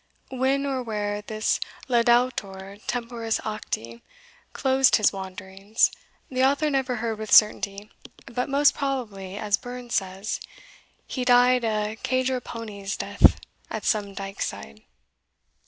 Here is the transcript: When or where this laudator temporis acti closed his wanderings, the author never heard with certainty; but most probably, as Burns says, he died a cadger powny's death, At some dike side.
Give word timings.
When 0.31 0.65
or 0.65 0.81
where 0.81 1.21
this 1.21 1.59
laudator 1.87 2.79
temporis 2.87 3.39
acti 3.45 4.01
closed 4.51 4.95
his 4.95 5.13
wanderings, 5.13 5.91
the 6.27 6.43
author 6.43 6.71
never 6.71 6.95
heard 6.95 7.19
with 7.19 7.31
certainty; 7.31 7.91
but 8.25 8.49
most 8.49 8.73
probably, 8.73 9.37
as 9.37 9.57
Burns 9.59 9.93
says, 9.93 10.39
he 11.05 11.23
died 11.23 11.63
a 11.63 11.97
cadger 11.97 12.41
powny's 12.41 12.97
death, 12.97 13.39
At 13.69 13.85
some 13.85 14.15
dike 14.15 14.41
side. 14.41 14.81